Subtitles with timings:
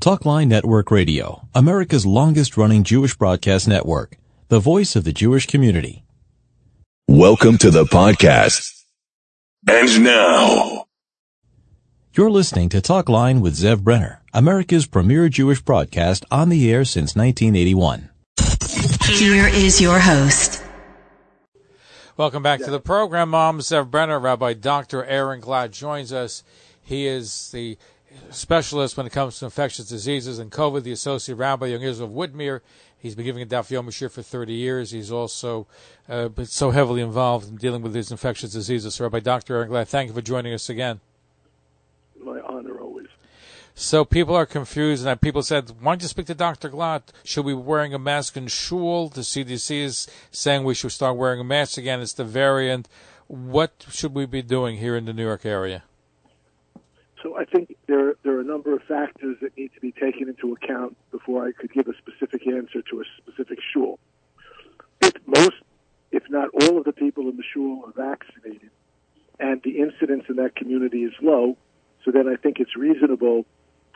[0.00, 4.16] Talkline Network Radio, America's longest running Jewish broadcast network,
[4.48, 6.04] the voice of the Jewish community.
[7.06, 8.66] Welcome to the podcast.
[9.68, 10.86] And now,
[12.14, 17.14] You're listening to Talkline with Zev Brenner, America's premier Jewish broadcast on the air since
[17.14, 18.08] 1981.
[19.04, 20.64] Here is your host.
[22.16, 23.34] Welcome back to the program.
[23.34, 24.18] I'm Zev Brenner.
[24.18, 25.04] Rabbi Dr.
[25.04, 26.42] Aaron Glatt joins us.
[26.82, 27.76] He is the
[28.30, 32.14] specialist when it comes to infectious diseases and COVID, the associate rabbi Young Israel of
[32.14, 32.60] Woodmere.
[32.98, 34.90] He's been giving a Daf Yomi shiur for 30 years.
[34.90, 35.66] He's also
[36.08, 38.94] uh, been so heavily involved in dealing with these infectious diseases.
[38.96, 39.56] So, Rabbi Dr.
[39.56, 41.00] Aaron Glatt, thank you for joining us again.
[42.22, 43.06] My honor always.
[43.74, 46.68] So people are confused, and people said, "Why don't you speak to Dr.
[46.68, 47.04] Glatt?
[47.24, 51.16] Should we be wearing a mask in shul?" The CDC is saying we should start
[51.16, 52.00] wearing a mask again.
[52.00, 52.88] It's the variant.
[53.26, 55.84] What should we be doing here in the New York area?
[57.22, 60.28] So I think there there are a number of factors that need to be taken
[60.28, 63.98] into account before I could give a specific answer to a specific shul.
[65.02, 65.56] If most,
[66.12, 68.70] if not all, of the people in the shul are vaccinated,
[69.40, 71.56] and the incidence in that community is low,
[72.04, 73.44] so then I think it's reasonable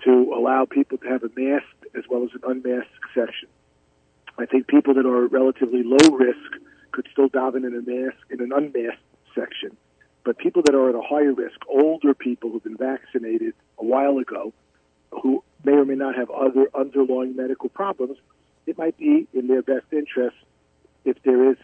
[0.05, 3.49] to allow people to have a masked as well as an unmasked section.
[4.37, 6.51] I think people that are relatively low risk
[6.91, 9.03] could still daven in a mask in an unmasked
[9.35, 9.77] section.
[10.25, 14.19] But people that are at a higher risk, older people who've been vaccinated a while
[14.19, 14.53] ago,
[15.11, 18.17] who may or may not have other underlying medical problems,
[18.67, 20.37] it might be in their best interest
[21.05, 21.59] if there is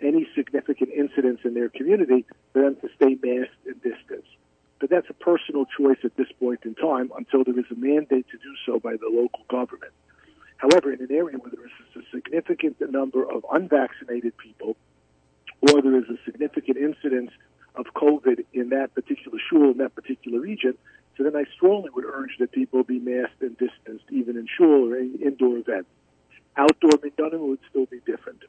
[0.00, 4.28] any significant incidence in their community for them to stay masked and distanced.
[4.80, 8.26] But that's a personal choice at this point in time until there is a mandate
[8.30, 9.92] to do so by the local government.
[10.56, 14.76] However, in an area where there is a significant number of unvaccinated people,
[15.60, 17.30] or there is a significant incidence
[17.74, 20.74] of COVID in that particular shul, in that particular region,
[21.16, 24.90] so then I strongly would urge that people be masked and distanced, even in shul
[24.92, 25.86] or any indoor event.
[26.56, 28.44] Outdoor minyanim would still be different.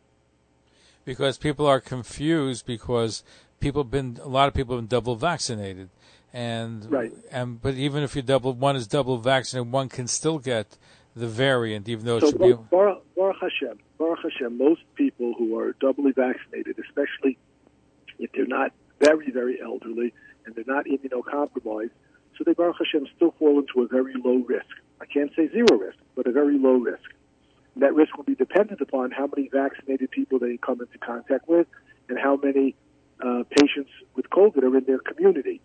[1.05, 3.23] Because people are confused because
[3.59, 5.89] people have been a lot of people have been double vaccinated,
[6.33, 7.11] and Right.
[7.31, 10.77] and but even if you double one is double vaccinated, one can still get
[11.15, 12.53] the variant, even though it So should be.
[12.53, 17.37] Bar- Baruch Hashem, Baruch Hashem, most people who are doubly vaccinated, especially
[18.17, 20.13] if they're not very, very elderly
[20.45, 21.91] and they're not immunocompromised,
[22.37, 24.69] so they Baruch Hashem still fall into a very low risk.
[24.99, 27.09] I can't say zero risk, but a very low risk.
[27.73, 31.47] And that risk will be dependent upon how many vaccinated people they come into contact
[31.47, 31.67] with
[32.09, 32.75] and how many
[33.23, 35.61] uh, patients with COVID are in their community.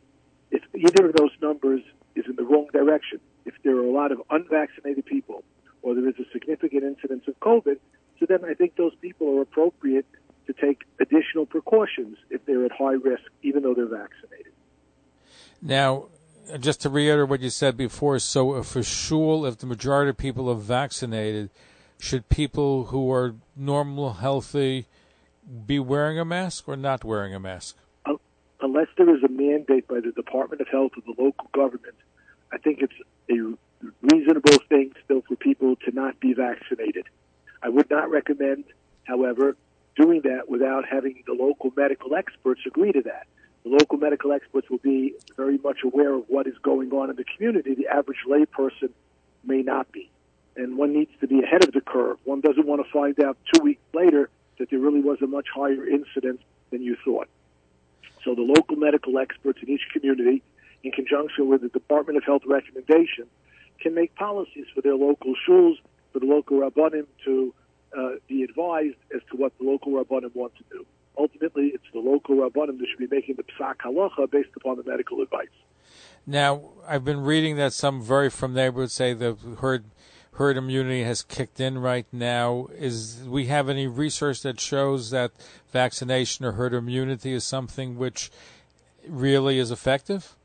[0.51, 1.83] If either of those numbers
[2.15, 5.43] is in the wrong direction, if there are a lot of unvaccinated people
[5.83, 7.79] or there is a significant incidence of COVID,
[8.19, 10.07] so then I think those people are appropriate
[10.47, 14.53] to take additional precautions if they're at high risk, even though they're vaccinated.
[15.61, 16.07] Now,
[16.53, 20.17] uh, just to reiterate what you said before, so for shul, if the majority of
[20.17, 21.51] people are vaccinated,
[21.99, 24.87] should people who are normal, healthy,
[25.67, 27.77] be wearing a mask or not wearing a mask?
[28.61, 31.95] Unless there is a mandate by the Department of Health or the local government,
[32.53, 32.95] I think it's
[33.31, 33.57] a
[34.03, 37.07] reasonable thing still for people to not be vaccinated.
[37.63, 38.65] I would not recommend,
[39.05, 39.57] however,
[39.97, 43.27] doing that without having the local medical experts agree to that.
[43.65, 47.17] The local medical experts will be very much aware of what is going on in
[47.17, 47.75] the community.
[47.75, 48.91] The average layperson
[49.45, 50.11] may not be.
[50.57, 52.19] And one needs to be ahead of the curve.
[52.25, 55.49] One doesn't want to find out two weeks later that there really was a much
[55.55, 56.41] higher incidence
[56.71, 57.29] than you thought.
[58.25, 60.43] So the local medical experts in each community,
[60.83, 63.27] in conjunction with the Department of Health recommendation,
[63.81, 65.77] can make policies for their local shuls,
[66.13, 67.55] for the local rabbanim to
[67.97, 70.87] uh, be advised as to what the local rabbanim want to do.
[71.19, 74.85] Ultimately, it's the local rabbanim that should be making the psak halacha based upon the
[74.85, 75.49] medical advice.
[76.27, 79.85] Now, I've been reading that some very from neighborhoods say the herd
[80.33, 82.69] herd immunity has kicked in right now.
[82.77, 85.33] Is we have any research that shows that
[85.73, 88.31] vaccination or herd immunity is something which
[89.09, 90.37] really is effective?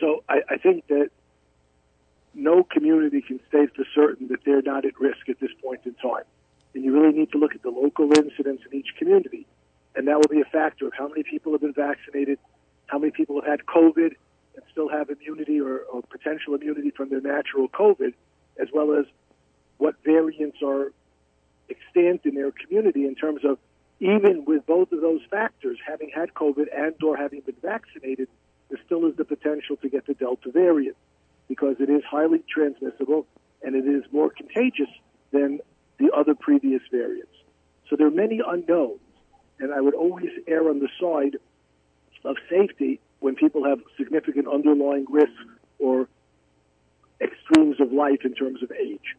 [0.00, 1.10] So I, I think that
[2.34, 5.94] no community can say for certain that they're not at risk at this point in
[5.94, 6.24] time.
[6.74, 9.46] And you really need to look at the local incidents in each community.
[9.94, 12.38] And that will be a factor of how many people have been vaccinated,
[12.86, 14.14] how many people have had COVID
[14.54, 18.14] and still have immunity or, or potential immunity from their natural COVID,
[18.58, 19.04] as well as
[19.78, 20.92] what variants are
[21.68, 23.58] extant in their community in terms of
[24.00, 28.28] even with both of those factors, having had COVID and or having been vaccinated,
[28.68, 30.96] there still is the potential to get the Delta variant
[31.48, 33.26] because it is highly transmissible
[33.62, 34.88] and it is more contagious
[35.32, 35.60] than
[35.98, 37.32] the other previous variants.
[37.88, 39.00] So there are many unknowns,
[39.58, 41.36] and I would always err on the side
[42.24, 45.32] of safety when people have significant underlying risks
[45.78, 46.08] or
[47.20, 49.16] extremes of life in terms of age.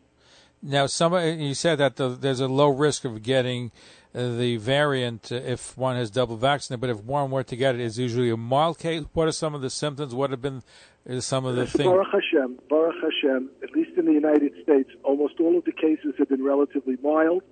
[0.66, 3.72] Now, some you said that the, there's a low risk of getting
[4.16, 7.76] uh, the variant uh, if one has double vaccinated, but if one were to get
[7.76, 9.04] it, it's usually a mild case.
[9.12, 10.16] What are some of the symptoms?
[10.16, 10.64] What have been
[11.10, 11.84] uh, some of the things?
[11.84, 16.14] Baruch Hashem, Baruch Hashem, at least in the United States, almost all of the cases
[16.18, 17.44] have been relatively mild.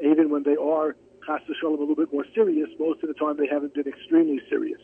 [0.00, 3.46] Even when they are, chas a little bit more serious, most of the time they
[3.46, 4.80] haven't been extremely serious.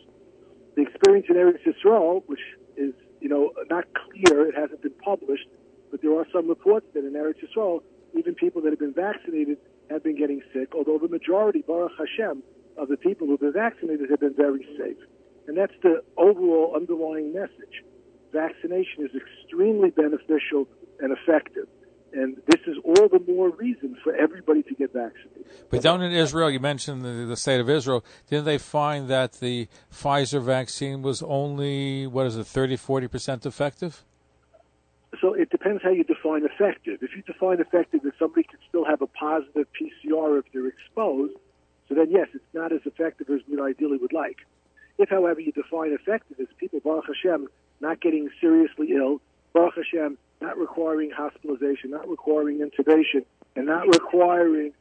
[0.76, 2.41] The experience in Eretz Yisrael, which
[2.76, 5.49] is, you know, not clear, it hasn't been published,
[5.94, 7.79] but there are some reports that in Eretz Yisrael,
[8.19, 9.58] even people that have been vaccinated
[9.91, 12.43] have been getting sick, although the majority, Baruch Hashem,
[12.76, 14.96] of the people who've been vaccinated have been very safe.
[15.46, 17.85] And that's the overall underlying message.
[18.32, 20.67] Vaccination is extremely beneficial
[20.99, 21.69] and effective.
[22.12, 25.47] And this is all the more reason for everybody to get vaccinated.
[25.70, 29.35] But down in Israel, you mentioned the, the state of Israel, didn't they find that
[29.35, 34.05] the Pfizer vaccine was only, what is it, 30, 40% effective?
[35.20, 37.02] So it depends how you define effective.
[37.02, 41.34] If you define effective that somebody can still have a positive PCR if they're exposed,
[41.88, 44.38] so then yes, it's not as effective as we ideally would like.
[44.99, 47.49] If, however, you define effective as people, Baruch Hashem,
[47.81, 49.20] not getting seriously ill,
[49.52, 53.25] Baruch Hashem, not requiring hospitalization, not requiring intubation,
[53.56, 54.72] and not requiring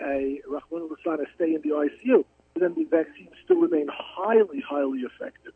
[0.00, 2.24] a Rahman al stay in the ICU,
[2.56, 5.52] then the vaccines still remain highly, highly effective.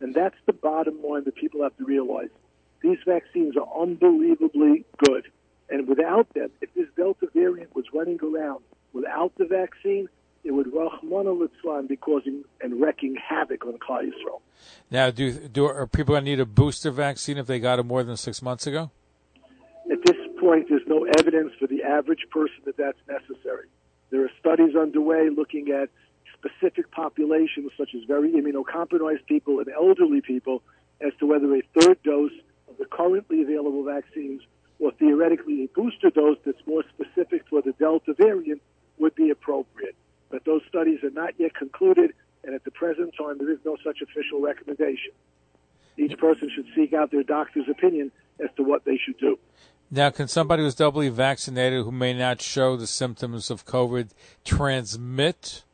[0.00, 2.30] And that's the bottom line that people have to realize.
[2.82, 5.26] These vaccines are unbelievably good.
[5.70, 8.62] And without them, if this Delta variant was running around
[8.92, 10.08] without the vaccine,
[10.44, 14.40] it would Rahman al be causing and wrecking havoc on Klal Yisrael.
[14.90, 17.84] Now, do, do are people going to need a booster vaccine if they got it
[17.84, 18.90] more than six months ago?
[19.90, 23.66] At this point, there's no evidence for the average person that that's necessary.
[24.10, 25.88] There are studies underway looking at
[26.36, 30.62] specific populations, such as very immunocompromised people and elderly people,
[31.00, 32.32] as to whether a third dose
[32.72, 34.42] of the currently available vaccines
[34.78, 38.60] or theoretically a booster dose that's more specific for the Delta variant
[38.98, 39.94] would be appropriate.
[40.30, 43.76] But those studies are not yet concluded, and at the present time, there is no
[43.84, 45.12] such official recommendation.
[45.96, 48.10] Each person should seek out their doctor's opinion
[48.40, 49.38] as to what they should do.
[49.90, 54.08] Now, can somebody who's doubly vaccinated who may not show the symptoms of COVID
[54.42, 55.64] transmit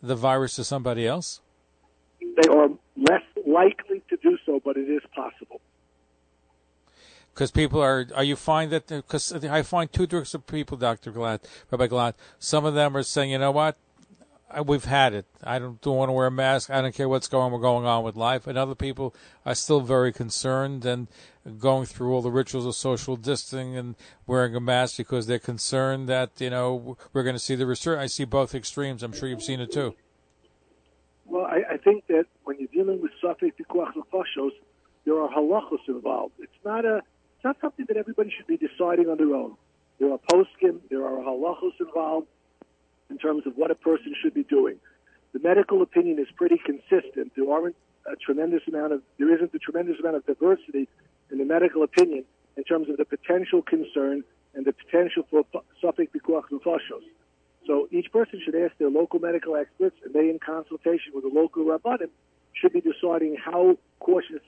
[0.00, 1.40] the virus to somebody else?
[2.20, 5.60] They are less likely to do so, but it is possible
[7.34, 11.10] because people are are you find that because I find two groups of people, Doctor
[11.10, 12.14] Glatt, Rabbi Glatt.
[12.38, 13.76] Some of them are saying, you know what,
[14.64, 15.26] we've had it.
[15.42, 16.70] I don't, don't want to wear a mask.
[16.70, 18.46] I don't care what's going we're going on with life.
[18.46, 19.14] And other people
[19.44, 21.08] are still very concerned and
[21.58, 23.96] going through all the rituals of social distancing and
[24.26, 27.98] wearing a mask because they're concerned that you know we're going to see the research.
[27.98, 29.02] I see both extremes.
[29.02, 29.94] I'm sure you've seen it too.
[31.26, 33.92] Well, I, I think that when you're dealing with safek pikuach
[35.04, 36.34] there are halachos involved.
[36.38, 37.02] It's not a
[37.44, 39.54] not something that everybody should be deciding on their own.
[40.00, 42.26] There are poskim, there are halachos involved
[43.10, 44.76] in terms of what a person should be doing.
[45.32, 47.32] The medical opinion is pretty consistent.
[47.36, 47.76] There aren't
[48.06, 50.88] a tremendous amount of there isn't a tremendous amount of diversity
[51.30, 52.24] in the medical opinion
[52.56, 54.24] in terms of the potential concern
[54.54, 55.44] and the potential for
[55.82, 57.02] safek pikuach nefashos.
[57.66, 61.30] So each person should ask their local medical experts, and they, in consultation with the
[61.30, 62.10] local rabbanim,
[62.52, 64.42] should be deciding how cautious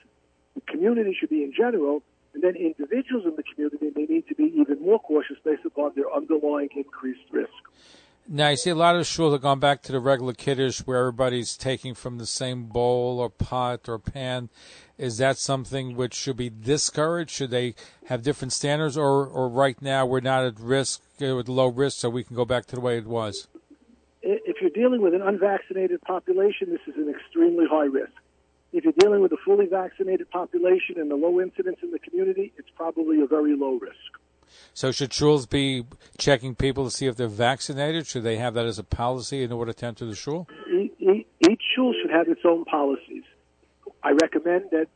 [0.54, 2.02] the community should be in general
[2.36, 5.92] and then individuals in the community may need to be even more cautious based upon
[5.96, 7.48] their underlying increased risk.
[8.28, 10.98] Now, you see a lot of schools have gone back to the regular kiddush where
[10.98, 14.50] everybody's taking from the same bowl or pot or pan.
[14.98, 17.30] Is that something which should be discouraged?
[17.30, 17.74] Should they
[18.06, 21.98] have different standards, or, or right now we're not at risk, uh, with low risk,
[21.98, 23.48] so we can go back to the way it was?
[24.22, 28.12] If you're dealing with an unvaccinated population, this is an extremely high risk.
[28.72, 32.52] If you're dealing with a fully vaccinated population and the low incidence in the community,
[32.58, 33.94] it's probably a very low risk.
[34.74, 35.86] So should schools be
[36.18, 38.06] checking people to see if they're vaccinated?
[38.06, 40.48] Should they have that as a policy in order to enter the shul?
[40.68, 43.24] Each shul should have its own policies.
[44.02, 44.88] I recommend that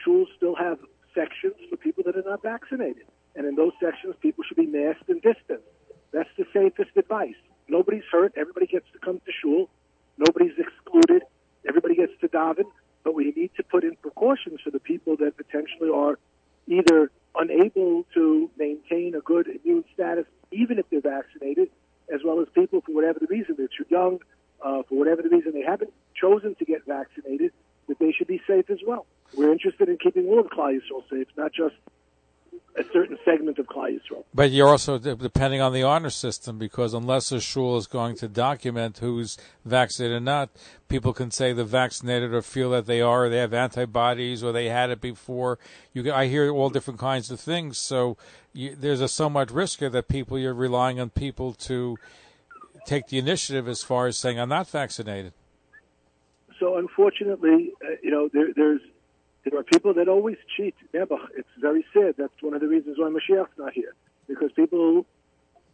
[0.00, 0.78] schools still have
[1.14, 3.04] sections for people that are not vaccinated.
[3.36, 5.68] And in those sections, people should be masked and distanced.
[6.12, 7.36] That's the safest advice.
[7.68, 8.32] Nobody's hurt.
[8.36, 9.68] Everybody gets to come to shul.
[10.16, 11.22] Nobody's excluded.
[11.66, 12.64] Everybody gets to daven
[13.08, 16.18] but we need to put in precautions for the people that potentially are
[16.66, 21.70] either unable to maintain a good immune status, even if they're vaccinated,
[22.12, 24.18] as well as people for whatever the reason they're too young,
[24.64, 27.52] uh, for whatever the reason they haven't chosen to get vaccinated,
[27.86, 29.06] that they should be safe as well.
[29.34, 31.74] We're interested in keeping all of Klal safe, not just
[32.76, 34.24] a certain segment of Klal Yisrael.
[34.32, 38.28] But you're also depending on the honor system because unless a shul is going to
[38.28, 40.50] document who's vaccinated or not,
[40.88, 44.52] people can say they're vaccinated or feel that they are, or they have antibodies, or
[44.52, 45.58] they had it before.
[45.92, 47.78] You, I hear all different kinds of things.
[47.78, 48.16] So
[48.52, 51.96] you, there's a so much risk here that people you're relying on people to
[52.86, 55.32] take the initiative as far as saying I'm not vaccinated.
[56.58, 58.80] So unfortunately, uh, you know, there, there's
[59.50, 60.74] there are people that always cheat.
[60.92, 62.14] It's very sad.
[62.18, 63.94] That's one of the reasons why Mashiach's not here,
[64.26, 65.06] because people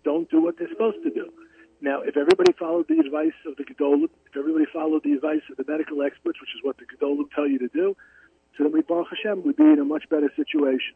[0.05, 1.33] don't do what they're supposed to do.
[1.81, 5.57] Now, if everybody followed the advice of the Gedolim, if everybody followed the advice of
[5.57, 7.97] the medical experts, which is what the Gedolim tell you to do,
[8.57, 10.95] so then we, Baruch Hashem, would be in a much better situation.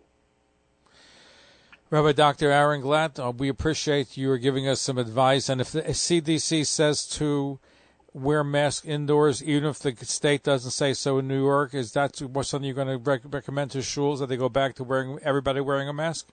[1.91, 2.51] Rabbi Dr.
[2.51, 5.49] Aaron Glatt, uh, we appreciate you giving us some advice.
[5.49, 7.59] And if the CDC says to
[8.13, 11.75] wear masks indoors, even if the state doesn't say so in New York?
[11.75, 14.85] Is that something you're going to rec- recommend to schools that they go back to
[14.85, 16.29] wearing everybody wearing a mask?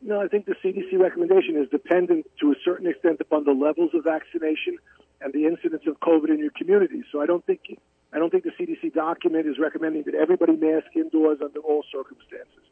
[0.00, 3.90] No, I think the CDC recommendation is dependent to a certain extent upon the levels
[3.94, 4.76] of vaccination
[5.20, 7.02] and the incidence of COVID in your community.
[7.10, 7.78] So I don't think
[8.12, 12.62] I don't think the CDC document is recommending that everybody mask indoors under all circumstances.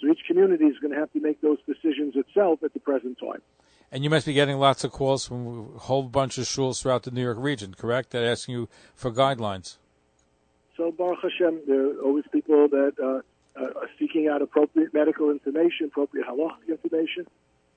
[0.00, 3.18] So each community is going to have to make those decisions itself at the present
[3.18, 3.42] time.
[3.90, 7.04] And you must be getting lots of calls from a whole bunch of schools throughout
[7.04, 8.10] the New York region, correct?
[8.10, 9.76] That asking you for guidelines.
[10.76, 13.22] So Baruch Hashem, there are always people that uh,
[13.60, 17.26] are seeking out appropriate medical information, appropriate halachic information.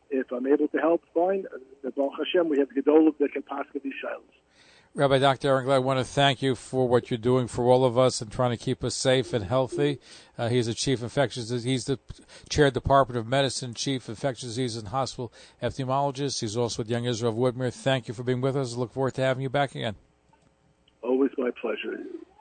[0.10, 1.46] If I'm able to help, fine.
[1.96, 4.34] Baruch Hashem, we have Gedolim that can possibly silence.
[4.94, 5.48] Rabbi Dr.
[5.48, 8.20] Aaron Glatt, I want to thank you for what you're doing for all of us
[8.20, 10.00] and trying to keep us safe and healthy.
[10.38, 11.64] Uh, he's the chief infectious disease.
[11.64, 12.00] He's the
[12.50, 15.32] chair of the Department of Medicine, chief infectious disease and hospital
[15.64, 16.42] epidemiologist.
[16.42, 17.74] He's also with Young Israel of Woodmere.
[17.74, 18.76] Thank you for being with us.
[18.76, 19.96] Look forward to having you back again.
[21.02, 21.98] Always my pleasure.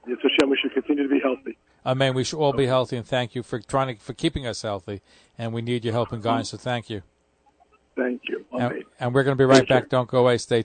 [0.09, 0.51] It's Hashem.
[0.51, 1.57] We should continue to be healthy.
[1.87, 2.15] Amen.
[2.15, 5.03] We should all be healthy, and thank you for trying to, for keeping us healthy.
[5.39, 6.51] And we need your help and guidance.
[6.51, 7.03] So thank you.
[7.97, 8.45] Thank you.
[8.53, 9.89] And, and, we're going to be right back.
[9.89, 10.39] Don't go away.
[10.39, 10.65] Stay.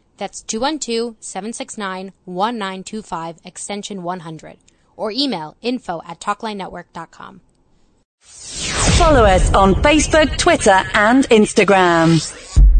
[0.21, 4.57] That's 212-769-1925 extension 100
[4.95, 7.41] or email info at talklinenetwork.com.
[8.19, 12.70] Follow us on Facebook, Twitter, and Instagram.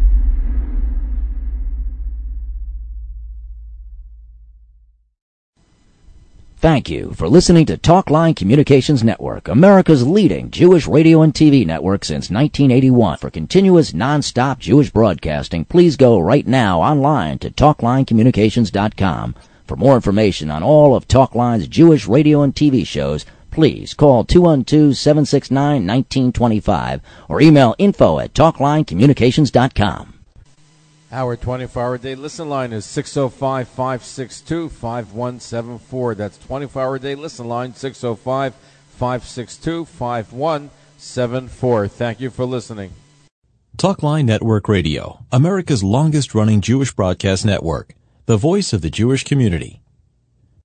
[6.61, 12.05] Thank you for listening to Talkline Communications Network, America's leading Jewish radio and TV network
[12.05, 13.17] since 1981.
[13.17, 19.33] For continuous non-stop Jewish broadcasting, please go right now online to talklinecommunications.com.
[19.65, 27.01] For more information on all of Talkline's Jewish radio and TV shows, please call 212-769-1925
[27.27, 30.10] or email info at talklinecommunications.com.
[31.13, 36.15] Our 24 hour day listen line is 605 562 5174.
[36.15, 38.53] That's 24 hour day listen line 605
[38.91, 41.87] 562 5174.
[41.89, 42.93] Thank you for listening.
[43.77, 47.93] Talkline Network Radio, America's longest running Jewish broadcast network,
[48.25, 49.80] the voice of the Jewish community.